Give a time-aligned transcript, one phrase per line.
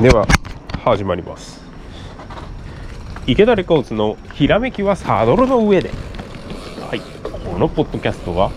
[0.00, 0.28] では
[0.84, 1.60] 始まります。
[3.26, 5.90] 池田レコーズのひらめきはサドルの上で。
[6.88, 7.00] はい。
[7.50, 8.52] このポッドキャストは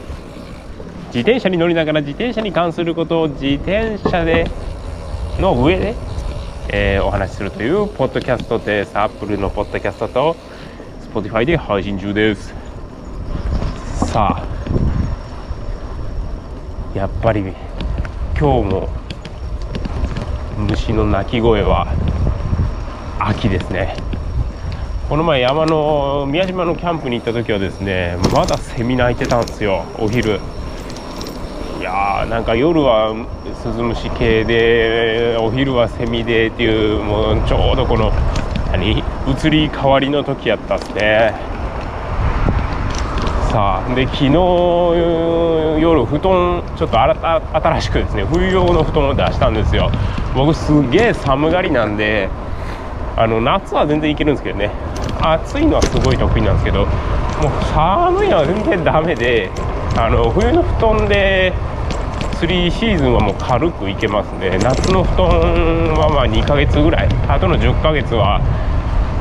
[1.08, 4.52] 自転車に乗りながら自転車に関することを自転車で
[5.40, 5.96] の上で、
[6.70, 8.96] えーお話しするというポッドキャストです。
[8.96, 10.36] アップルのポッドキャストと
[11.12, 12.54] Spotify で配信中です。
[14.12, 14.48] さあ。
[16.96, 17.42] やっぱり
[18.40, 19.01] 今日も
[20.58, 21.88] 虫の鳴き声は
[23.20, 23.96] 秋ですね。
[25.10, 30.40] この前山の宮島のキャンプに行った時はですねまだセミ鳴いてたんですよお昼。
[31.80, 33.14] いやーなんか夜は
[33.62, 38.12] スズムシ系でお昼はセミでっていうもうちょうどこの
[38.72, 39.00] 何？
[39.28, 41.34] 移り変わりの時やったっすね。
[43.52, 44.34] さあで昨日
[45.82, 49.92] 夜布団ちょっと新しくですね冬用の布団を出したんですよ。
[50.34, 52.30] 僕すげえ寒がりなんで
[53.18, 54.72] あの夏は全然いけるんですけどね。
[55.22, 56.90] 暑いのはすごい得意なんですけどもう
[57.74, 59.50] 寒いのは全然ダメで
[59.98, 61.52] あの冬の布団で
[62.40, 64.58] 3シーズンはもう軽くいけますね。
[64.64, 65.28] 夏の布団
[65.96, 67.10] はまあ2ヶ月ぐらい。
[67.28, 68.40] あとの10ヶ月は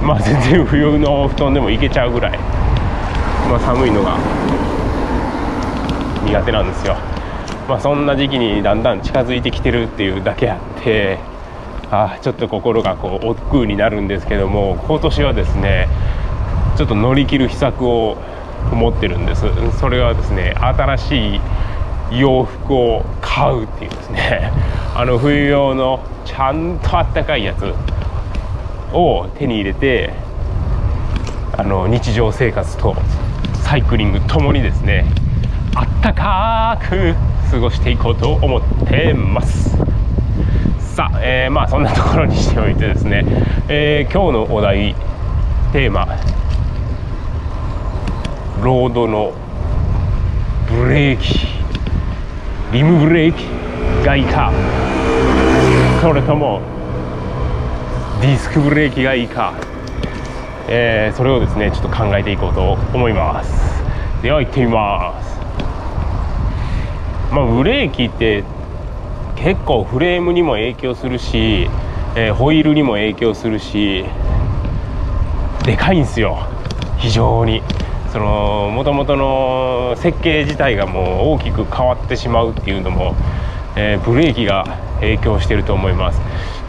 [0.00, 2.38] まあ全然冬の布団でもいけちゃうぐらい。
[3.50, 4.16] まあ、寒いのが
[6.24, 6.94] 苦手なんですよ、
[7.68, 11.18] まあ、そんな時期にだんだん近づいてきてるっていうだけあって
[11.90, 15.88] あちょっと心がこう億劫になるんですけども今年はですね
[16.76, 18.16] ちょっと乗り切る秘策を
[18.72, 19.42] 持ってるんです。
[19.80, 21.40] それはですね新しい
[22.20, 24.52] 洋服を買うっていうですね。
[24.94, 27.74] あの冬用のちゃんとあったかいやつ。
[28.92, 30.12] を手に入れて
[31.56, 32.96] あの日常生活と
[33.70, 35.04] サイクリングともにですね
[35.76, 37.14] あったかく
[37.52, 39.76] 過ごしていこうと思ってます。
[40.96, 43.24] さあ、えーまあそんなところにしておいてですね、
[43.68, 44.96] えー今日のお題
[45.72, 46.08] テーマ
[48.60, 49.34] ロードの
[50.68, 51.46] ブレーキ
[52.72, 53.44] リムブレーキ
[54.04, 54.52] がいいか。
[56.02, 56.60] それとも
[58.20, 59.54] ディスクブレーキがいいか。
[60.72, 63.69] えーそれをですねちょっと考えていこうと思います。
[64.22, 65.38] では行ってみます。
[67.32, 68.44] まあブレーキって
[69.36, 71.68] 結構フレームにも影響するし、
[72.16, 74.04] えーホイールにも影響するし
[75.64, 76.38] でかいんですよ。
[76.98, 77.62] 非常に。
[78.12, 83.14] その元々の設計自体がもう大きく変わってしまうっていうのも、
[83.76, 84.66] えーブレーキが
[85.00, 86.20] 影響してると思います。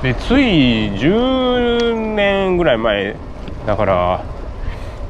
[0.03, 3.15] でつい10年ぐらい前
[3.67, 4.23] だから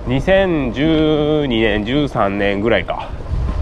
[0.07, 3.09] 2012年13年ぐらいか。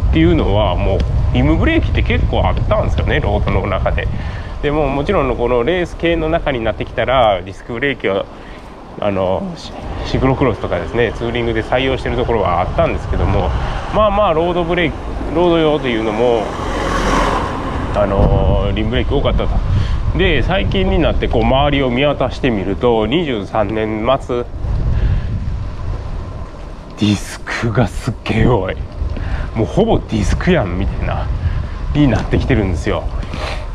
[0.09, 0.99] っていうのはもう
[1.33, 4.07] リムブレーキって結構あったんですよねロードの中で。
[4.63, 8.25] でももちろんこのレース系の中になってきたらディスクブレーキは
[8.99, 9.71] あのシ
[10.11, 13.49] シクロクロスとかですねツーリングで採用してるところはあったんですけども
[13.93, 14.95] まあまあロードブレーキ
[15.35, 16.43] ロード用というのも
[17.95, 19.49] あのリムブレーキ多かったと。
[20.17, 24.43] で最近になってこう周りを見渡してみると23年末
[26.99, 28.75] ディスクがすっげえ多い。
[29.55, 31.27] もうほぼディスクやんみたいな
[31.95, 33.03] になってきてるんですよ。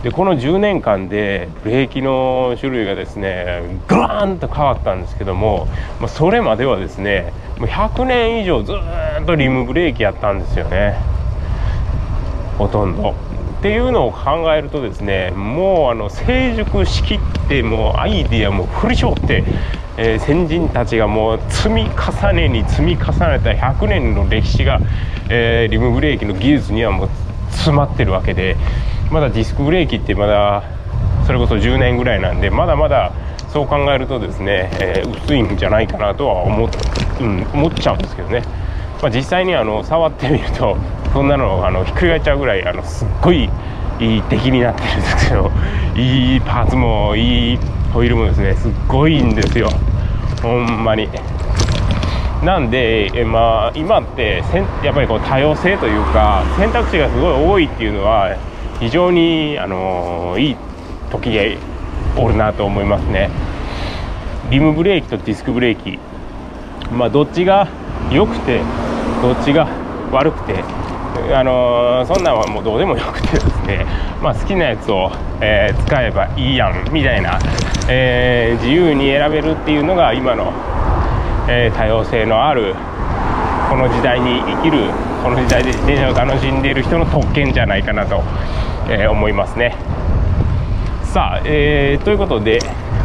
[0.02, 5.66] でこの10年間でブレーキの種類がですねガーンと変わったんですけども、
[5.98, 10.98] まあ、それまではですねもう100年以上ずっとリムブレーキやったんですよね。
[12.58, 13.14] ほとんど。
[13.58, 17.18] っていうのを考えるとですねもうあの成熟しきっ
[17.48, 19.42] てもうアイディアも振り絞って、
[19.96, 24.80] えー先人たちがもう積み重ねに積み重ねた100年の歴史が、
[25.28, 27.08] えーリムブレーキの技術にはもう
[27.50, 28.56] 詰まってるわけで
[29.10, 30.64] まだディスクブレーキってまだ
[31.26, 33.12] それこそ10年ぐらいなんでまだまだ
[33.52, 36.70] そう考えるとですね、えー薄いんじゃないかなとは思っ,、
[37.20, 38.42] うん、思っちゃうんですけどね。
[39.02, 40.76] まあ、実際にあの触ってみると
[41.12, 43.50] そんなのあのひっくり返っちゃうぐらいあのすっごい
[44.00, 45.50] いい出来になってるんですけど
[45.94, 47.58] いいパーツもいい
[47.94, 49.70] ホイールもですねすっごいんですよ。
[50.42, 51.08] ほんまに。
[52.44, 58.36] なんで、えまあ、今ってせんやっぱりこう多様性というか選択肢がすごい多いっていうのは
[58.80, 60.56] 非常に、あのいい
[61.10, 61.56] 時で
[62.16, 63.30] おるなと思いますね。
[64.50, 65.98] リムブレーキとディスクブレーキ。
[66.92, 67.68] まあ、どっちが
[68.10, 68.60] 良くて
[69.22, 69.68] どっちが
[70.10, 70.62] 悪くて、
[71.32, 73.86] あのそんなんはもうどうでもよくてですね、
[74.22, 75.10] まあ、好きなやつを、
[75.40, 77.38] えー使えばいいやんみたいな、
[77.88, 80.52] えー自由に選べるっていうのが今の、
[81.48, 82.74] えー多様性のある
[83.70, 84.90] この時代に生きる
[85.22, 88.22] この時代で自転車を楽しんでいる人の特権じゃないかなと、
[88.88, 89.74] えー思いますね。
[91.04, 92.58] さあ、えーということで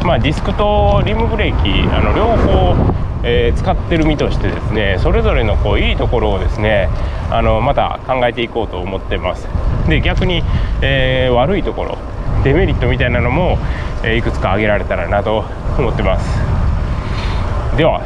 [0.05, 2.75] まあ、ディスクとリムブレーキあの両方、
[3.23, 6.89] えー、使ってる身としてですねそれぞれのこういいところをですね
[7.29, 9.47] あのまた考えていこうと思ってます。
[9.87, 10.41] で逆に、
[10.81, 11.97] えー、悪いところ
[12.43, 13.57] デメリットみたいなのも、
[14.03, 15.43] えー、いくつか挙げられたらなと
[15.77, 16.39] 思ってます。
[17.77, 18.01] では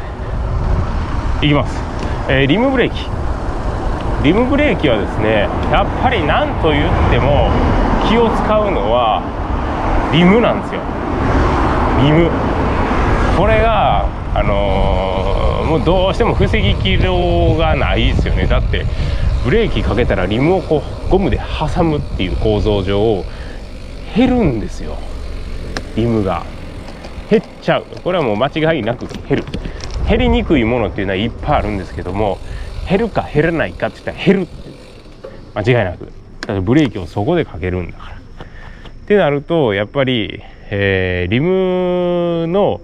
[1.40, 1.80] いきます、
[2.28, 3.06] えリムブレーキ。
[4.24, 7.50] リムブレーキはですねやっぱり何と言っても
[8.08, 9.22] 気を使うのは
[10.12, 10.80] リムなんですよ。
[12.02, 12.30] リム
[13.36, 18.46] これがあのー、もうどうしても防ぎきようがないですよね。
[18.46, 18.84] だって
[19.44, 23.24] ブレーキかけたらリムをこうゴムで挟むっていう構造上
[24.16, 24.96] 減るんですよ。
[25.96, 26.44] リムが。
[27.30, 27.84] 減っちゃう。
[28.02, 29.44] これはもう間違いなく減る。
[30.08, 32.38] 減りにくいものっていうのはいっぱいあるんですけども
[32.88, 34.48] 減るか減らないかって言ったら減る
[35.54, 36.06] 間違いなく。
[36.40, 38.16] だからブレーキをそこでかけるんだから。
[38.16, 42.80] ってなるとやっぱり、えー、リムの、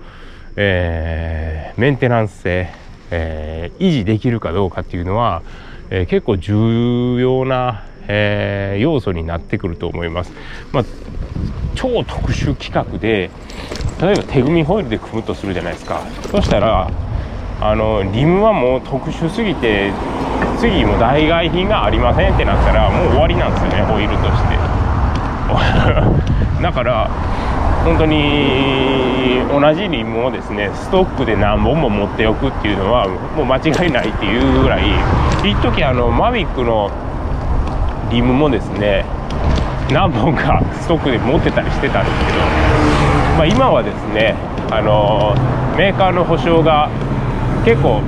[0.56, 2.68] えー、メンテナンス性、
[3.10, 5.42] えー、維持できるかどうかっていうのは、
[5.90, 10.32] え結構重要な、え要素になってくると思います。
[10.72, 10.84] まあ、
[11.74, 13.30] 超特殊規格で
[14.00, 16.90] 例えば手組みホイールで組むとするじゃないですかそしたら
[17.60, 19.92] あのリムはもう特殊すぎて
[20.58, 24.56] 次も代替品がありませんってなったらもう終わりなんですよねホイールとして
[26.62, 27.10] だから
[27.84, 34.84] 本当に同じリムをですねストックで何本も持っておくっていうのはもう間違いないっていうぐらい
[35.48, 36.90] 一時あのマビックの
[38.10, 39.04] リムもですね
[39.90, 42.38] 何本か ストックで持ってたりしてたんですけど、
[43.38, 44.34] まあ、今はですね
[44.70, 45.34] あの
[45.76, 46.88] メーカーの保証が
[47.64, 48.02] 結構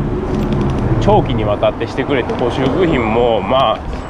[1.01, 4.03] 長期にわたってしてくれて補修部品もまあ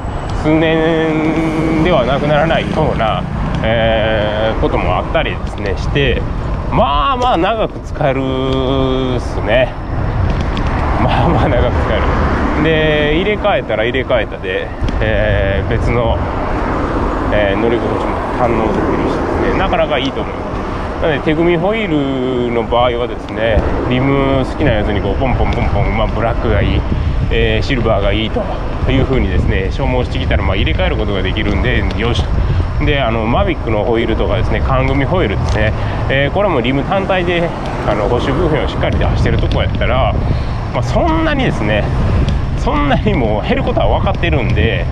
[0.43, 3.23] 数年ではなくならないような、
[3.63, 6.21] えー、こともあったりですねして
[6.71, 8.19] まあまあ長く使える
[9.17, 9.71] っすね。
[11.03, 12.03] まあまあ長く使える。
[12.63, 14.67] で入れ替えたら入れ替えたで、
[15.01, 16.17] えー、別の、
[17.31, 19.59] えー、乗り心地も堪能できるしですね。
[19.59, 20.52] なかなかいいと思います。
[21.03, 23.59] なので手組みホイールの場合はですね
[23.89, 26.81] リム好きなやつにこうポンポンポンポン、まあ、ブラックがいい、
[27.29, 28.39] えー、シルバーがいいと
[28.89, 32.23] いうふうにですね消耗してきたらまあ入れ替えることができるんでよし
[32.85, 35.73] であのマビックのホイールとかですね缶組ホイールですね、
[36.09, 37.49] えー、これもリム単体で
[37.85, 40.13] あの保守部品をしっかり出してるとこやったら、
[40.71, 41.83] まあ、そんなにですね
[42.63, 44.85] そんなにもう減ることは分かってるんで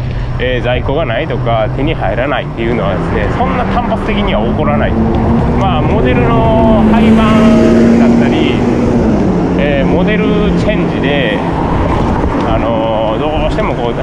[0.44, 4.92] えー、在庫がないとか手に入らないっていうのはですねそんな単発的には起こらない。
[4.92, 8.58] まあモデルの廃盤だったり、
[9.62, 10.26] えー、モデル
[10.60, 11.38] チェンジで
[12.50, 13.94] あのー、どうしてもこう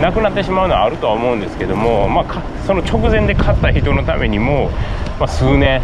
[0.00, 4.70] なくなってしまうのはあるとは思うんですけども、まあ、その直前で買った人のためにも、
[5.18, 5.80] まあ、数年、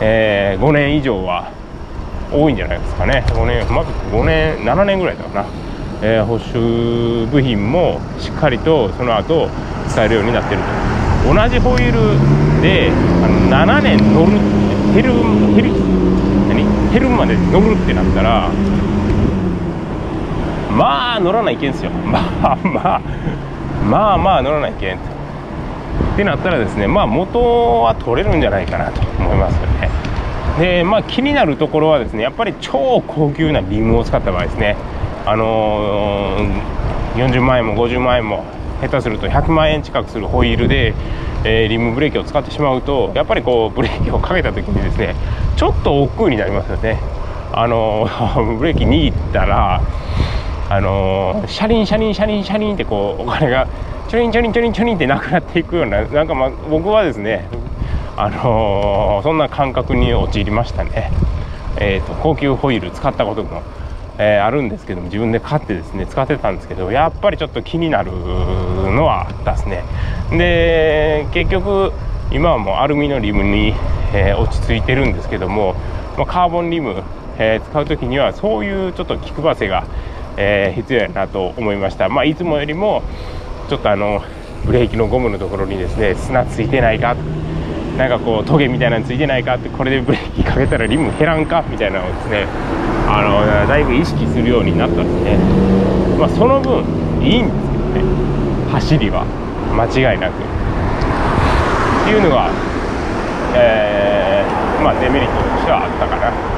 [0.00, 1.50] え、5年以上は
[2.32, 3.24] 多いんじゃないですかね。
[3.28, 5.46] 5年、まあ、5年7年ぐらいだかな。
[6.02, 9.48] えー、保守部品もしっかりとその後
[9.88, 10.86] 使えるようになってると。
[11.26, 12.90] 同じホイールで
[13.24, 14.32] あの7年乗る
[14.94, 15.12] 減る
[15.54, 15.72] 減る
[16.48, 16.92] 何？
[16.92, 18.48] 減るまで乗るってなったら
[20.70, 21.90] まあ乗らないけんすよ。
[22.04, 23.00] まあまあ
[23.84, 24.96] まあまあ乗らないけん。
[24.96, 24.98] っ
[26.16, 29.90] てなったらですねまあ元は取れるんじゃないかなと思いますよね。
[30.58, 34.76] でまあ気になるところはですねやっぱり超高級なリムを使った場合ですね。
[35.26, 38.44] あのー、40万円も50万円も
[38.80, 40.94] 下手すると100万円近くするホイールで、
[41.44, 45.16] えー、リムブレーキを使ってしまうとやっぱりこうブレーキをかけた時にですね
[45.56, 47.00] ちょっと億劫になりますよね。
[47.52, 49.80] あのー、 ブレーキ握ったら
[50.70, 53.66] あのー、車輪車輪車輪車輪ってこうお金が
[54.06, 57.48] チョリンチョリンチョリンチョリンってなくなっていくようななんかまあ僕はですね
[58.16, 61.10] あのー、そんな感覚に陥りましたね。
[61.78, 63.62] えーと高級ホイール使ったことも
[64.18, 69.84] えー、あるんですけども自分で買ってですね使ってたんですけどやっぱりちょっと気になるのはあったですね。
[70.30, 71.92] で結局
[72.32, 73.74] 今はもうアルミのリムに、
[74.14, 75.74] えー、落ち着いてるんですけども、
[76.16, 77.02] まあ、カーボンリム、
[77.38, 79.86] えー、使う時にはそういうちょっと気配せが、
[80.36, 83.02] え必要やなと思いました、まあ、いつもよりも
[83.68, 84.22] ちょっとあの
[84.66, 87.16] ブレーキのゴムのところにですね砂ついてないか
[87.96, 92.46] なんかこうトゲみたいなのついてないかってこれでブレーキかけたらリム減らんかみたいなのをですね
[93.08, 95.38] あのだいぶ意識するようになったんですね。
[96.18, 96.84] まあその分
[97.22, 98.70] いいんですけどね。
[98.72, 99.24] 走りは
[99.74, 100.34] 間違いなく。
[100.34, 102.50] っていうのが、
[103.54, 106.56] えー、まあデメリットとしてはあったかな。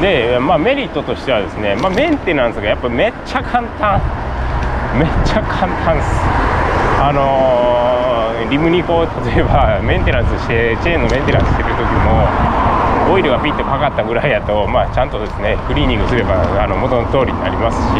[0.00, 4.00] で、まあ、メリットとしてはですね、まあ、メンテナンスがやっぱめっちゃ簡単。
[4.98, 6.08] めっちゃ簡単です。
[6.98, 7.81] あのー、
[8.50, 12.26] リムにこう例えば メンテナンスしてチェーンのメンテナンスしてる時も
[13.12, 17.98] オイルがピッとかかったぐらいやと、まあ、ちゃんとですねクリーニングすればあの元の通りになりますし、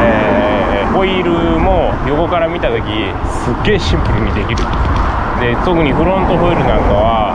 [0.00, 2.80] えー、ホイールも横から見た時
[3.26, 4.64] すっげえシンプルにできる。
[5.40, 7.34] で特にフロントホイールなんかは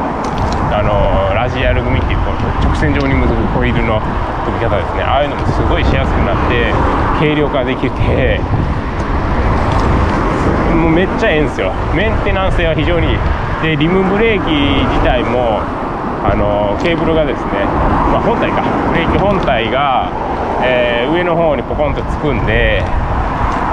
[0.72, 2.20] あのラジアル組っていう
[2.64, 4.00] 直線状に結ぶホイールの
[4.46, 5.04] 組み方ですね。
[5.04, 6.74] ああいうのもすごいしやすくなって
[7.20, 8.40] 軽量化できて
[10.80, 11.72] もうめっちゃええんですよ。
[11.94, 13.18] メンテナンス性は非常にいい。
[13.62, 14.52] でリムブレーキ
[14.88, 15.60] 自体も
[16.24, 17.66] あのケーブルがですね、
[18.12, 18.64] まあ、本体か。
[18.90, 20.12] ブレーキ本体が、
[20.64, 22.82] えー、上の方にポコンとつくんで、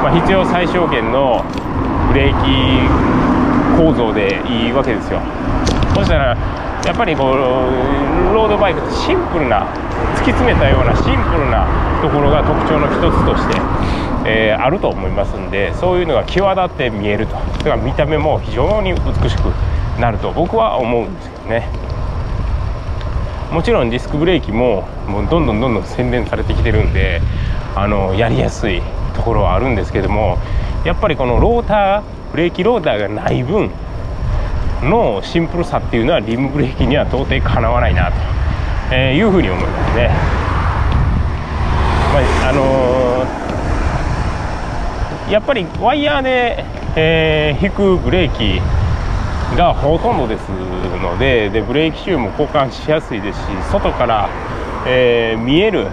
[0.02, 1.44] まあ、必要最小限の
[2.08, 2.82] ブレーキ
[3.80, 5.20] 構造でいいわけですよ。
[5.94, 6.36] そしたら
[6.84, 7.36] やっぱりこう
[8.34, 9.66] ロードバイクってシンプルな
[10.14, 11.66] 突き詰めたようなシンプルな
[12.02, 13.58] ところが特徴の一つとして、
[14.26, 17.34] えー、あると思いますんでそういうのが際立って見えると。
[17.34, 19.52] だから見た目も非常に美しく
[20.00, 20.32] なると。
[20.32, 21.68] 僕は思うんですけどね。
[23.52, 27.22] もちろんディスクブレーキももうどんどんどんどん洗練されてきてるんで
[27.76, 28.82] あのやりやすい
[29.14, 30.38] ところはあるんですけども
[30.84, 32.02] やっぱりこのローター
[32.32, 33.70] ブレーキローターがない分
[34.82, 38.16] のシンプルさっていうのはリムブレーキには到底かなわないなと、
[38.92, 40.10] えいうふうに思いますね。
[42.12, 43.26] まあ、あのー、
[45.30, 46.64] やっぱりワイヤーで、
[46.96, 48.60] えー、引くブレーキ
[49.56, 54.28] がほとんどですのででブレーキシューも交換しやすいですし外から、
[54.86, 55.88] えー、見える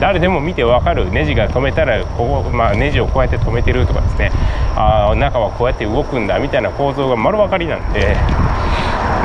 [0.00, 4.30] 誰でも見て分かるネジが止めたらここ、まあ、ネジをこうやって止めてるとかですね
[4.76, 8.14] あ中はこうやって動くんだみたいな構造が丸分かりなんで、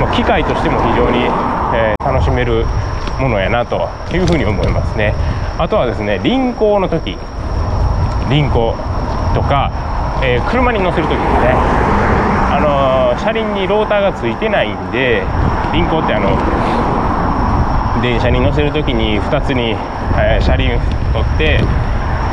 [0.01, 1.19] まあ、機械としても非常に、
[1.77, 2.65] えー、楽しめる
[3.19, 5.13] ものやなというふうに思いますね。
[5.57, 7.17] あとはですね輪行の時。
[8.29, 8.75] 輪行。
[9.35, 9.69] とか、
[10.23, 11.51] えー、車に乗せる時ですね
[12.49, 15.21] あの車輪にローターがついてないんで
[15.75, 16.31] 輪行ってあの
[18.01, 19.75] 電車に乗せる時に2つに、
[20.15, 20.79] えー、車輪
[21.11, 21.59] 取って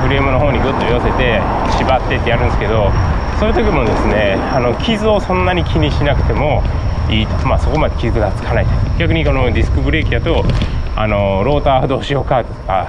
[0.03, 1.43] フレームの方にグッと寄せて
[1.79, 2.91] 縛ってってやるんですけど
[3.39, 6.63] そういう時もですねあの傷をそんなに気にしなくても
[7.11, 8.67] いいと、まあ、そこまで傷がつかない。
[8.99, 10.45] 逆にこのディスクブレーキだと
[10.95, 12.89] あのローターどうしようかとか、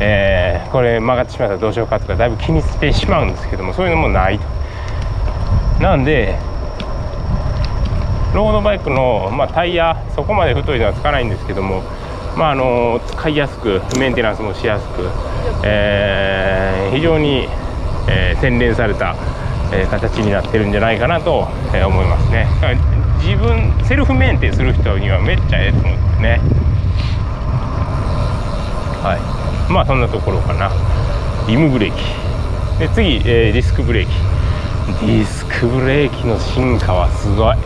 [0.00, 4.38] えー、これ曲がってしまったらどうしようかとかだいぶ気にしてしまうんですけどもそういうのもない。
[4.38, 4.44] と。
[5.80, 6.38] なんで
[8.34, 11.82] ロードバイクの、まあ、タイヤそこまで太いのはつかないんですけども、
[12.36, 15.08] まあ、あの使いやすくメンテナンスもしやすく、
[15.64, 17.48] えー、非常に、
[18.08, 19.16] えー、洗練された、
[19.72, 22.46] えー、形になってるんじゃないかなと、え思いますね。
[23.18, 26.40] 自分セルフメンテする人にはめっちゃええと思うんですね。
[29.02, 29.39] はい。
[29.70, 30.70] まあそんなところかな。
[31.46, 32.80] リムブレーキ。
[32.80, 34.06] で次、えディスクブレー
[35.00, 35.06] キ。
[35.06, 37.56] ディスクブレーキの進化はすごい。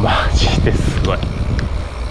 [0.00, 1.18] マジですごい。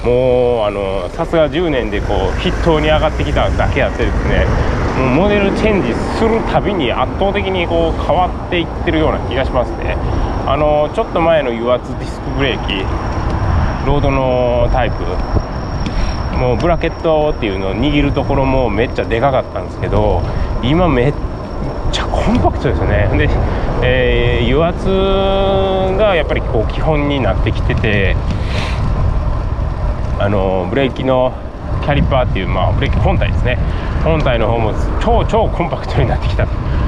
[0.04, 4.46] もうあのさすが10年でこう筆頭に上がってきただけあってですね。
[4.98, 9.96] もうモデルチェンジするたびに圧倒的にこう変わっていってるような気がしますね。
[10.46, 12.84] あのちょっと前の油圧ディスクブレーキ。
[13.88, 14.96] ロードのタイプ。
[16.40, 20.22] もうブラケットっていうのを握るところもめっちゃでかかったんですけど
[20.64, 21.14] 今めっ
[21.92, 23.10] ちゃコンパクトですね。
[23.18, 23.30] で、
[23.84, 24.88] えー、油圧
[25.98, 28.16] がやっぱりこう基本になってきてて
[30.20, 31.34] あのブレーキの
[31.84, 33.58] キャリパーっていう、まあ、ブレーキ本体ですね。
[34.04, 36.48] 本体の方も超超コンパクトになってきた。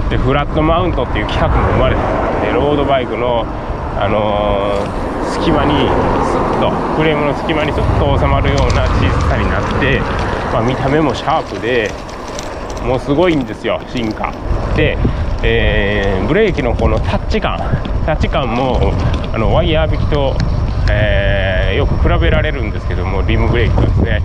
[0.09, 2.01] でフラットマウントっていう企画も生まれた
[2.45, 3.43] でロードバイクの、
[3.97, 5.73] あのー、隙間に
[6.55, 9.99] ッとフレームの隙間にスッと収まるような小ささになって、
[10.53, 11.89] まあ、見た目もシャープで
[12.83, 14.33] もうすごいんですよ進化。
[14.75, 14.97] で、
[15.43, 17.57] えー、ブレーキのこのタッチ感。
[18.05, 18.93] タッチ感も
[19.33, 20.35] あのワイヤー引きと、
[20.91, 24.21] えー、よく比べられるんですけどもリムブレーキとですね。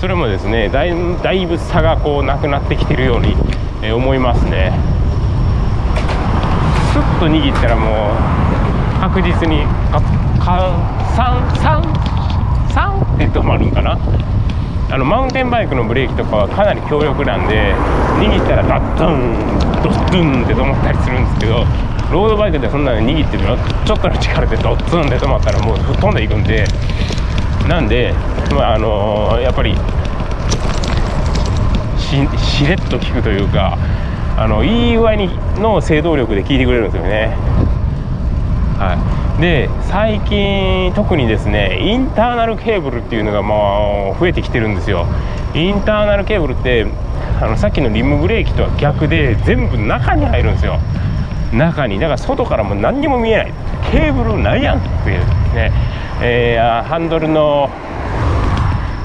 [0.00, 3.36] それもですねだいだいぶ差がこうなくなってきてるように、
[3.82, 4.72] え、思いますね。
[6.92, 8.39] スッと握ったらもう
[9.00, 10.00] 確実にカ
[10.38, 10.76] カ
[11.16, 11.82] 3 3
[12.68, 13.98] 3って止まるんかな？
[14.92, 17.74] あのマウンテンバイクのブレーキとかはかなり強力なんで
[18.18, 19.36] 握ったらダッドン
[19.82, 21.64] ドッドンって止まったりするんですけど
[22.12, 23.56] ロードバイクでそんなの握ってるの？
[23.86, 26.66] ちょっとの力でドッツンで止まったらもう吹っ飛んでいくんで
[27.68, 28.12] なんで、
[28.52, 29.74] まああのー、やっぱり
[32.36, 33.78] しれっと効くというか
[34.36, 35.28] あのいい具合に
[35.60, 37.36] の制動力で効いてくれるんですよね。
[38.80, 38.94] は
[39.38, 39.40] い。
[39.42, 45.06] で最近特にですねインターナルケーブルっていうのがまあ増えてきてるんですよ。
[45.54, 46.86] インターナルケーブルって
[47.42, 50.78] あのさっきのリムブレーキとは逆で全部中に入るんですよ。
[51.52, 51.98] 中に。
[51.98, 53.52] だから外からも何にも見えない。
[53.92, 55.18] ケーブルないやんっていう
[55.54, 55.72] ね、
[56.22, 57.68] えー、ハンドルの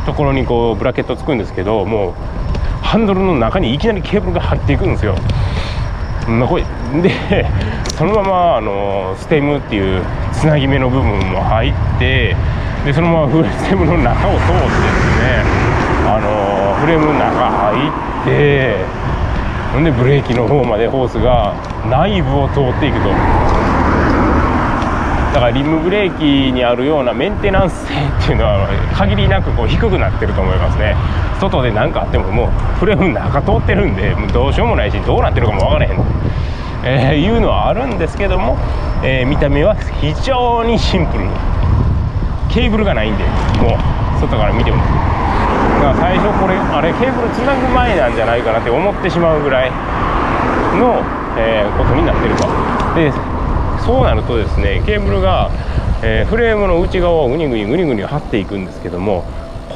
[0.06, 2.14] ところにこうブラケットつくんですけどもう
[2.84, 5.16] ハンドルの中にいきなりケーブルが入っていくんですよ。
[6.28, 6.64] まこれ
[7.02, 7.46] で
[7.98, 12.36] そのままあのステムっていうつなぎ目の部分も入って
[12.84, 15.44] でそのままフレームの中を通ってですね
[16.06, 17.88] あのフレームの中入
[18.24, 18.84] って
[19.72, 21.56] ほんでブレーキの方までホースが
[21.90, 23.10] 内部を通っていくと。
[25.34, 30.96] だからリムブレーキにあるようなメンテナンス性っていうのは限りなくこう低くなってると思いますね。
[31.42, 32.50] 外で何かあってももう
[32.80, 36.00] フレームの中通ってるんでもうどうしようもないしどうなってるかも分からへん。
[36.86, 38.58] えー、いうのはあるんですけども、
[39.04, 41.26] えー、見た目は非常にシンプル
[42.54, 43.24] ケーブルがないんで
[43.60, 44.78] もう外から見ても。
[44.78, 49.72] だから最初これあれケーブルつなぐ前なんじゃないかなって思ってしまうぐらい
[50.80, 51.02] の、
[51.38, 52.48] えー、ことになってると。
[52.96, 53.12] で
[53.84, 55.52] そうなるとですねケーブルが、
[56.02, 59.26] えー、フレームの内側をグニグニグニグニ張っていくんですけども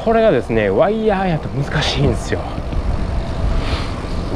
[0.04, 2.40] これがですねワイヤーやと難しいんですよ。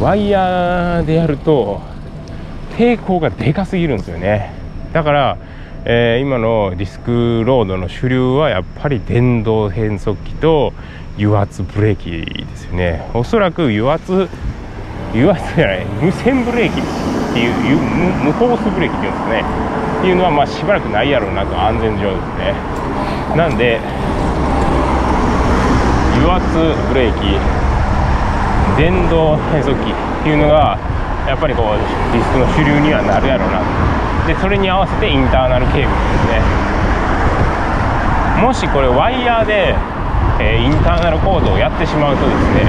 [0.01, 1.81] ワイヤーでやると
[2.77, 4.53] 抵抗がでかすぎるんですよね。
[4.93, 5.39] だから、
[5.85, 10.73] えー、今のディスクロードの主流はやっぱり電動変速機と
[11.19, 13.09] 油圧ブレーキですよね。
[13.15, 14.29] おそらく油圧
[15.13, 16.85] 油圧じゃない無線ブレーキっ
[17.33, 17.79] ていう
[18.25, 19.45] 無ホースブレーキっていうんですかね。
[19.99, 22.55] っていうのはまあしばらくないやろうなと安全上ですね。
[23.37, 23.79] なんで
[26.19, 26.47] 油圧
[26.89, 27.39] ブレーキ
[28.77, 30.79] 電動変速機っていうのが
[31.27, 31.79] やっぱりこう
[32.13, 33.61] ディスクの主流にはなるやろうな。
[34.27, 36.41] でそれに合わせてインターナルケーブルですね。
[38.43, 39.75] もしこれワイヤーで
[40.41, 42.65] えー、インターナルコードをやってしまうとですね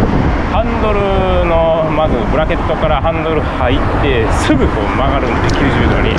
[0.53, 1.01] ハンドル
[1.49, 6.13] のまずブラケットからハンドル入ってすぐこう曲がるんで90度に。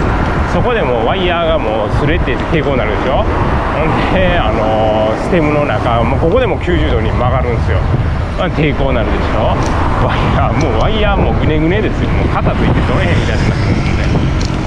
[0.53, 3.21] そこでもうワイヤーがもうすれて抵抗になるでしょ。
[3.21, 7.79] ほんであのー、ステムの中もうここでも90度に曲がるんですよ、
[8.37, 9.57] まあ、抵抗なるでしょ。
[10.05, 12.11] ワイヤーもうワイヤーもぐねぐねですよ。
[12.11, 14.05] もう肩ついて取れへんみたいになってるんですね。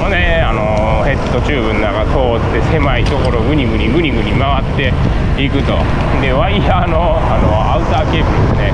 [0.01, 4.91] ほんで、あのヘッドチューブの中通って狭いところぐにぐにぐにぐに回って
[5.37, 5.77] いくと。
[6.19, 8.73] でワイヤーのあのアウターケーブルで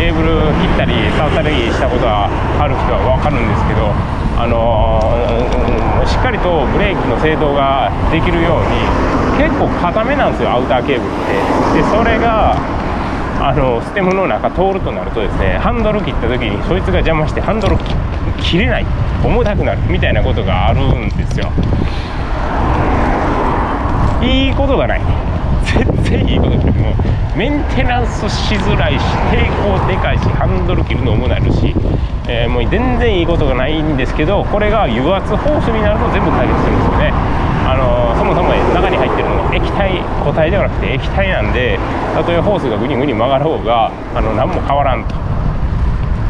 [0.00, 2.24] ケーブル切ったり触ったりしたことが
[2.56, 3.92] ある人は分かるんですけど
[4.40, 4.96] あの
[6.08, 8.80] しっかりとブレーキの制動ができるように
[9.36, 11.84] 結構固めなんですよアウターケーブルって。
[11.84, 12.56] でそれが
[13.42, 17.76] あのステムの中通るとなるとですねハンドル切った時にそいつが邪魔してハンドル
[18.42, 18.86] 切れない
[19.24, 21.50] 重たくなるみたいなことがあるんですよ。
[24.22, 25.00] いいことがない。
[25.64, 26.72] 全然いいことがない。
[26.74, 31.74] もうメンテナンスしづらいし抵抗でかいしハンドル切るのもなるし、
[32.28, 37.49] えー、もう全然いいことがないんですけどこれが油圧ホースになると全部解決するんですよね。
[37.70, 41.78] あのそもそも中に入ってるのが液体固体ではなくて液体なんで
[42.14, 45.14] たとえホースがグニグニ曲がる方があの何も変わらんと。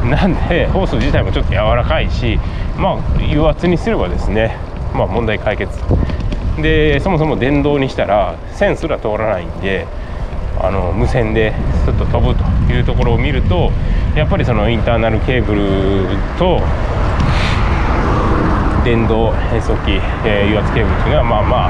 [0.05, 2.38] なんでホース自体もちょっと柔らかいし
[2.76, 2.92] まあ
[3.31, 4.57] 油圧にすればですね
[4.94, 5.79] まあ問題解決。
[6.61, 9.87] でそもそも電動にしたら線すら通らないんで
[10.61, 11.55] あの無線で
[11.87, 13.70] スッと飛ぶというところを見ると
[14.14, 16.61] やっぱりそのインターナルケーブルと
[18.84, 19.92] 電動変速機、
[20.24, 21.68] えー、油圧ケーブルっていうのはまあま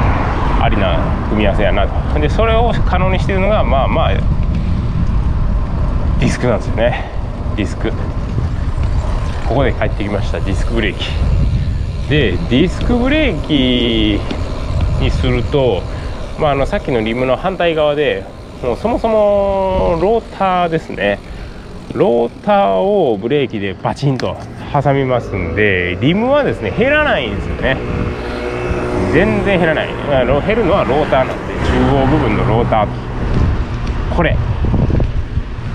[0.61, 2.21] あありな組み合わせやなと。
[2.21, 7.11] でそれを可能にしているのがまあまあディスクなんですよね。
[7.57, 7.91] ディスク。
[9.49, 10.39] ここで帰ってきました。
[10.41, 11.05] ディスクブレーキ。
[12.11, 14.21] でディスクブレーキ
[15.03, 15.83] にすると、
[16.39, 18.25] まあ、あのさっきのリムの反対側で
[18.63, 21.19] もうそもそもローターですね。
[21.95, 24.37] ローターをブレーキでバチンと
[24.73, 27.77] 挟みますんでリムはですね減らないんですよね。
[29.13, 29.89] 全然減らない。
[30.47, 32.89] 減るのはローターなんで中央部分のローター
[34.15, 34.37] これ。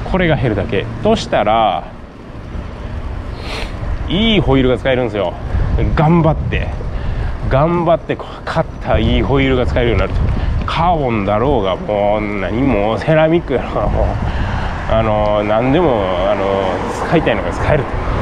[0.09, 0.85] これが減るだけ。
[1.03, 1.83] としたら
[4.07, 5.33] いいホイールが使えるんですよ。
[5.95, 6.69] 頑張って。
[7.49, 10.19] 頑張って買ったいいホイールが使えるようになると。
[10.65, 14.05] カーボンだろうがもう何もセラミックだろうがもう
[14.91, 16.73] あの何でもあの
[17.05, 18.14] 使いたいのが使えると。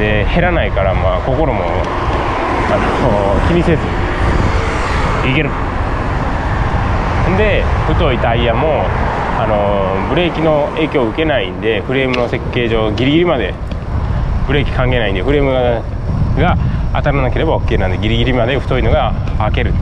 [0.00, 3.82] で減らないからまあ心もあの気にせず
[5.30, 5.50] いける。
[7.36, 8.84] で太いタイヤも
[9.38, 13.54] あのブレーキの影響を受けないんでフレームの設計上ギリギリまで
[14.46, 15.52] ブレーキ関係ないんでフレーム
[16.40, 16.56] が
[16.94, 19.72] 当たらなければ OK なんでギリギリまで太いのが開ける。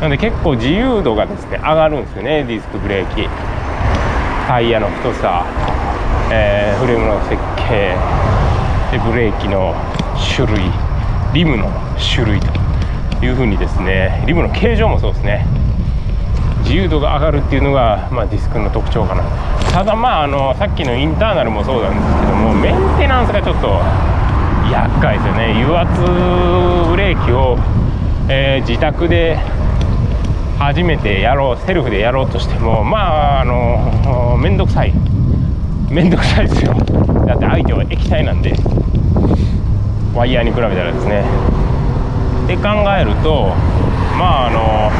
[0.00, 3.28] なので結構自由度がですね上がるんですよねディスクブレーキ。
[4.46, 5.44] タイヤの太さ、
[6.30, 7.36] えー、フレームの設
[7.68, 7.96] 計。
[8.90, 9.74] でブレーキの
[10.36, 10.70] 種類
[11.34, 11.70] リムの
[12.14, 15.46] 種類というふうにですねリムの形状もそうですね。
[16.62, 19.22] 自由度が上がるっていうのが、まあ、ディスクの特徴かな。
[19.72, 23.68] ただまああのさっきのインターナルもそうなんですけどもメンテナンスがちょっと
[24.72, 25.62] 厄介ですよね。
[25.62, 26.00] 油圧
[26.90, 27.56] ブレーキを、
[28.28, 29.38] えー、自宅で
[30.58, 35.05] 初めてやろうセルフでやろうとしてもまああの面倒くさい。
[35.90, 36.74] 面倒くさいですよ。
[37.26, 38.52] だって相手は液体なんで。
[40.16, 41.22] ワイヤーに比べたらですね。
[42.48, 43.52] で考えると
[44.16, 44.90] まああの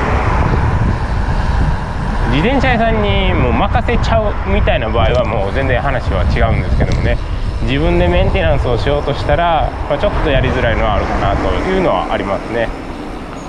[2.35, 7.17] 自転車屋さんにもう任せちゃうみたいな場合はもう全然話は違うんですけどもね。
[7.63, 12.69] 自分でメンテナンスをしようとしたら、まあ、ちょっとやりづらいのはあるかなというのはありますね。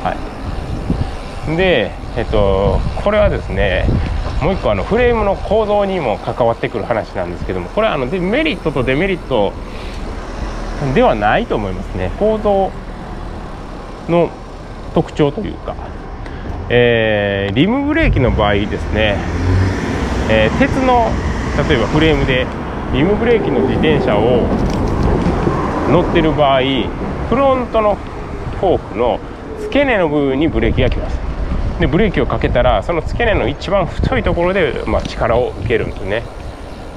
[0.02, 0.16] は
[1.54, 3.86] い、で、えっと、これはですね
[4.42, 9.54] もう一個あのフレームの構造にも関わってくる話なんですけどもこれはあのメリットとデメリット
[10.94, 12.12] ではないと思いますね。
[12.20, 12.72] 構造
[14.08, 14.30] の
[14.94, 15.76] 特徴というか
[16.70, 19.18] えー、リムブレーキの場合ですね、
[20.30, 21.10] えー、鉄の
[21.70, 22.46] 例えばフレームで
[22.94, 24.46] リムブレーキの自転車を
[25.90, 26.62] 乗ってる場合
[27.30, 27.96] フロントの
[28.60, 29.20] フォークの
[29.62, 31.27] 付け根の部分にブレーキがきます。
[31.80, 36.24] でブレーキをかけたらその付け根の一番太いところで、まあ、力を受けるんですね。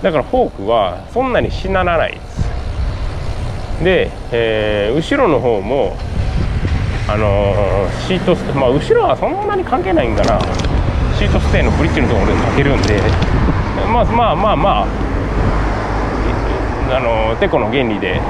[0.02, 3.84] だからフォークはそんなにしならないです。
[3.84, 5.96] で、えー、後ろの方も
[7.08, 10.40] あのー、シートステまあ後ろはそんなに関係ないんかな。
[11.18, 13.00] シートステーのブリッジのところでかけるんで。
[13.92, 14.86] まあまあまあまあ
[16.96, 18.20] あのー、テコの原理で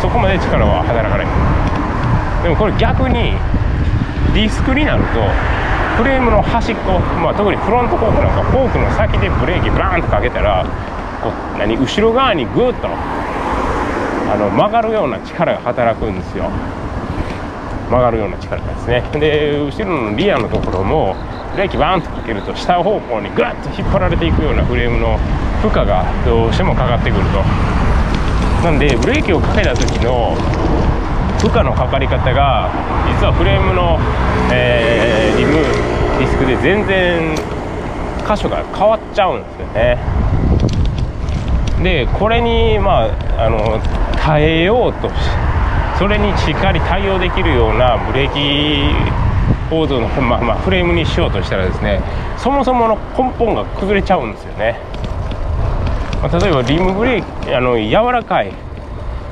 [0.00, 1.26] そこまで力は働かない。
[2.42, 3.34] でもこれ逆に
[4.32, 5.20] ディスクになると
[5.98, 10.64] フレームの端っこ、まあ、特にフロントフォークなんかフォークの先でブレーキブラーンとかけたら
[11.20, 16.50] こう何後ろ側にグーッとあの曲がるような力が働くんですよ。
[17.90, 21.16] 曲がるような力ですねで後ろのリアのところも
[21.52, 25.16] ブレーキバーンとかけると下方向にグッと引っ張られていくようなフレームの
[25.62, 27.42] 負荷がどうしてもかかってくると。
[28.62, 30.36] なんでブレーキをかけた時の
[31.38, 32.70] 負荷のかかり方が
[33.06, 33.98] 実はフレームの、
[34.52, 34.97] えー、
[36.62, 37.34] 全然
[38.26, 39.98] 箇所が変わっちゃうんですよね。
[41.82, 43.06] でこれにま
[43.38, 43.80] ああの
[44.16, 45.14] 耐えようとし
[45.98, 48.94] それにしっかり対応できるようなブレーキ
[49.70, 52.00] 構造の、まあ、まあフレームにしようとしたらですね
[52.36, 54.78] そもそもの根本が崩れちゃうんですよね、
[56.20, 58.52] まあ、例えばリムブレーキあの柔らかい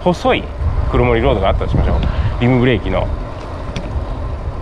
[0.02, 0.44] 細い
[0.90, 2.00] 黒森ロードがあったとしましょう。
[2.40, 3.08] リムブレーキの。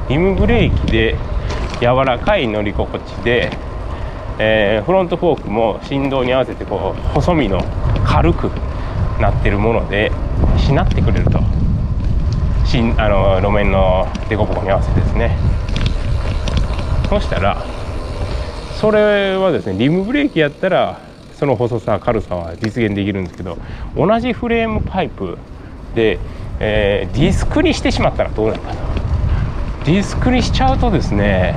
[0.09, 1.16] リムブレーキで
[1.85, 3.51] 柔らかい乗り心地で、
[4.38, 7.62] えー、フロントフォークも振動に合わせてこう細身の
[8.07, 8.51] 軽く
[9.20, 10.11] なってるもので
[10.57, 11.40] しなってくれると。
[12.64, 15.37] 新あの路面の凸凹に合わせてですね。
[17.11, 17.62] そしたら
[18.81, 20.99] それはですねリムブレーキやったら
[21.35, 23.59] その細さ軽さは実現できるんですけど
[23.94, 25.37] 同じフレームパイプ
[25.94, 26.18] で、
[26.59, 28.77] えー、ディスクにしてしまったらどうなるかと。
[29.85, 31.55] ディスクにしちゃうとですね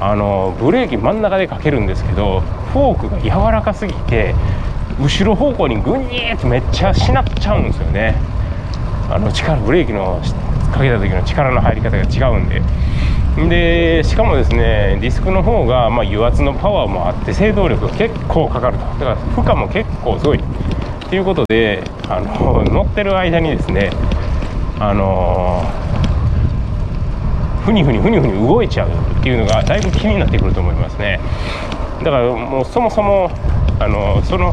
[0.00, 2.40] あのブレーキ真ん中でかけるんですけど
[2.72, 4.34] フォークが柔らかすぎて
[5.00, 8.14] 後ろ方向にグニーってめっちゃしなっちゃうんですよね。
[9.10, 10.20] あの力ブレーキの
[10.72, 12.62] かけた時の力の入り方が違うんで。
[13.48, 18.84] でしかもですねディスクの方が、ま、油圧のパワーもあって制動力が結構かかると。
[18.84, 20.40] だから負荷も結構すごい。
[21.08, 23.90] ということであの乗ってる間にですね
[24.78, 25.62] あの
[27.64, 31.18] ふにふにふにふに動いちゃうっていうのがだいぶ気になってくると思いますね。
[32.02, 33.30] だからもうそもそも
[33.80, 34.52] あのその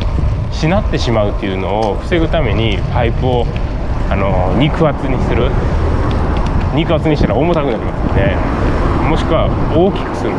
[0.52, 3.45] しなってしまうっていうのを防ぐためにパイプを
[4.10, 5.52] あの肉厚にする。
[6.74, 8.36] 肉厚にしたら重たくなりますので
[9.10, 10.32] もしくは大きくする。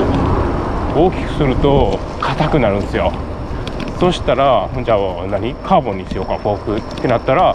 [0.94, 3.12] 大きくすると硬くなるんですよ。
[4.00, 5.54] そしたらじゃあ何？
[5.56, 6.96] カーボンにしようかフォーク。
[6.96, 7.54] ってなったら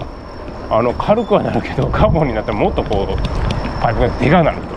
[0.69, 4.76] あの軽くはなるけどカーボンになったらもっとこうパイプがでかくなると。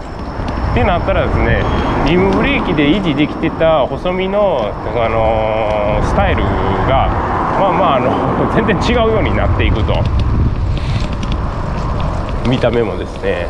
[0.70, 1.62] ってなったらですね
[2.08, 7.08] リムブレーキで維持できてた細身の、あのー、スタイルが
[7.58, 9.94] まあまああの 全然違うようになっていくと。
[12.48, 13.46] 見た目もですね。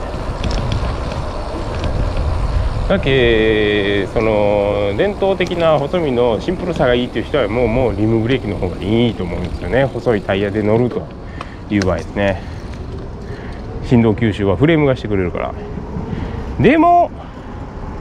[2.88, 9.85] だけその伝統的な細身のシンプルさがいいという人はもうもうリムブレーキの方がいいと思うんですよね。
[9.85, 11.06] 細いタイヤで乗ると
[11.70, 12.42] いう場合ですね。
[13.85, 15.54] 振動吸収はフレームがしてくれるから。
[16.62, 17.11] でも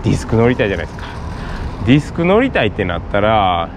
[0.03, 1.05] ディスク乗りたいじゃないですか。
[1.85, 3.69] ディスク乗りたいってなったら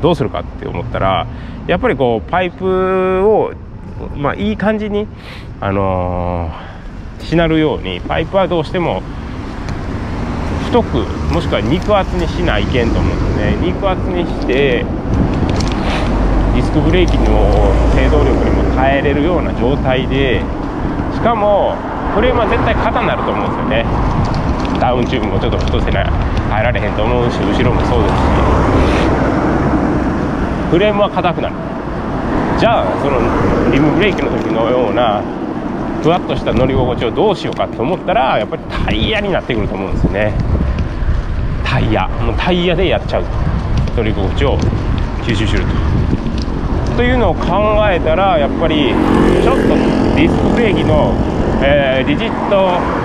[0.00, 1.26] どうするかって思ったら
[1.66, 3.52] やっぱりこうパイプを
[4.16, 5.06] まあいい感じに
[5.60, 9.02] あのー、しなるようにパイプはどうしても
[10.66, 10.96] 太く
[11.32, 13.66] もしくは肉厚にしないけんと思うんですね。
[13.66, 14.84] 肉厚にして
[16.54, 20.40] ディスクブレーキの制動力にも耐えれるような状態で
[21.14, 21.76] しかも
[22.14, 24.21] フレームは絶対肩になると思うんですよね。
[24.82, 28.18] ダウンチューブもちょっと太せない入られへんと思うし後ろもそうですし
[30.70, 31.54] フレームは硬くなる。
[32.58, 33.20] じゃあその
[33.70, 35.22] リムブレーキの時のような
[36.02, 40.34] ふわっとした乗り心地をどうしようかと思ったらやっぱりタイヤになってくると思うんですよね。
[41.64, 42.08] タイヤ。
[42.08, 43.24] もうタイヤでやっちゃう
[43.96, 44.58] 乗り心地を
[45.22, 46.96] 吸収すると。
[46.96, 48.92] というのを考えたらやっぱり
[49.44, 49.68] ちょっと
[50.16, 51.14] ディスクブレーキの、
[51.62, 53.01] えー、リジット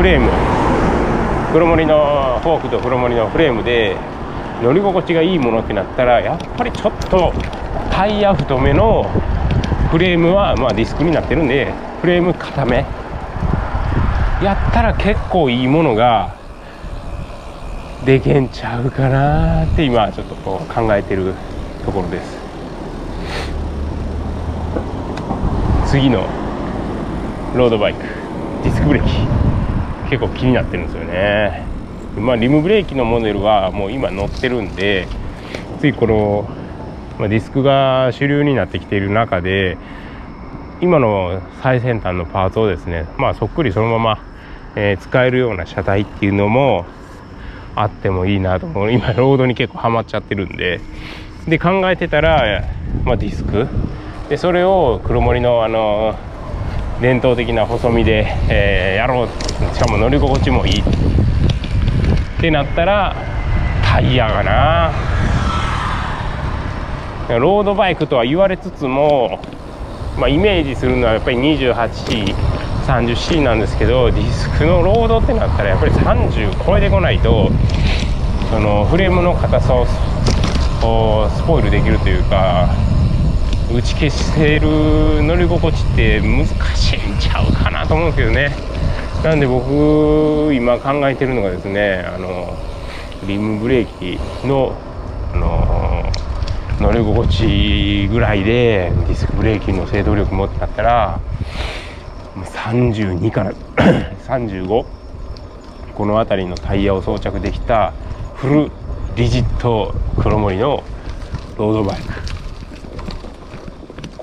[0.00, 0.30] フレーム。
[1.52, 3.98] 黒森のフォークと黒森のフレームで
[4.62, 7.34] 乗り心地がいいものってなったらやっぱりちょっと
[7.90, 9.02] タイヤ太めの
[9.90, 12.86] フレームはまあディスクになってるんでフレーム固め。
[14.42, 16.34] やったら結構いいものが
[18.06, 21.34] でけんちゃうかなって今ちょっとこう考えてる
[21.84, 22.38] ところです。
[25.88, 26.26] 次の
[27.54, 28.02] ロードバイク。
[28.62, 29.49] ディスクブレーキ。
[30.10, 31.64] 結構気になってるんですよね。
[32.18, 35.06] まあリムブレーキのモデルはもう今乗ってるんで
[35.80, 36.48] 次この
[37.20, 39.76] まあ、ディスクが主流になってきている中で
[40.80, 44.24] 今の最先端のパーツをですね、まあ、そっくりそのまま、
[44.74, 46.86] えー、使えるような車体っていうのも
[47.76, 50.80] あってもいいなと思う今ロードに結構ハマっちゃってるんで。
[51.48, 52.64] で考えてたら、
[53.04, 53.66] まあ、ディスク。
[54.28, 56.18] でそれを黒森のあの
[57.00, 59.28] 伝統的な細身で、えー、やろう。
[59.74, 60.80] しかも乗り心地もいい。
[60.80, 60.84] っ
[62.40, 63.16] てなったら
[63.82, 64.92] タイヤがな。
[67.38, 69.40] ロードバイクとは言われつつも、
[70.18, 72.34] まあ、イメージするのはやっぱり 28C、
[72.86, 77.50] 30C なんですけどディスクのロードってなったらやっぱり30超えてこないと
[78.50, 82.68] そのフレームの硬さをスポイルできるというか
[83.72, 88.50] 打ち消せる乗り心地って難しいんちゃうかなと思うんですけどね。
[89.22, 92.56] なんで僕今考えてるのがですねあの
[93.28, 94.74] リムブレーキの
[95.32, 96.12] あの
[96.80, 101.20] 乗り心地ぐらいでディスクブレーキの制動力もってなったら
[102.34, 103.52] 32から
[104.26, 104.84] 35
[105.94, 107.92] この辺りのタイヤを装着できた
[108.34, 108.70] フル
[109.14, 110.82] リジット黒森の
[111.56, 112.19] ロードバイク。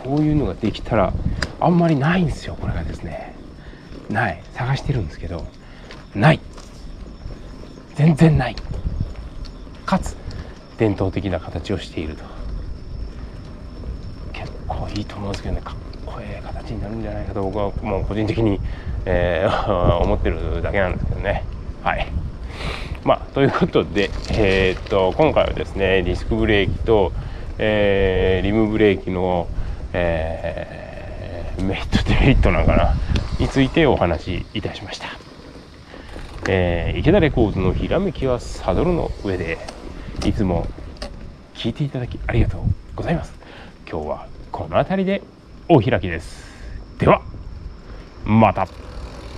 [0.07, 1.11] こういうのができたら
[1.59, 2.55] あんまりないんですよ。
[2.55, 3.35] これがですね。
[4.09, 4.41] ない。
[4.53, 5.45] 探してるんですけど。
[6.15, 6.39] ない。
[7.95, 8.55] 全然ない。
[9.85, 10.15] かつ
[10.77, 12.23] 伝統的な形をしていると。
[14.31, 15.61] 結構いいと思うんですけどね。
[15.61, 18.61] かっこええ形になるんじゃないかと僕はもう個人的に、
[19.05, 21.43] えー、 思ってるだけなんですけどね。
[21.83, 22.07] はい。
[23.03, 27.11] まあということで、えー、っと今回はですねディスクブレーキと、
[27.57, 29.47] えー、リムブレーキの、
[29.99, 32.95] えー、メリットデメリットなんかな。
[33.39, 35.07] についてお話しいたしました、
[36.49, 39.59] えー、池田レコーズのひらめきはサドルの上で
[40.25, 40.65] いつも
[41.53, 42.61] 聞いていただきありがとう
[42.95, 43.33] ございます。
[43.89, 45.21] 今日はこの辺りで
[45.69, 46.47] お開きです。
[46.97, 47.21] では
[48.25, 48.86] また。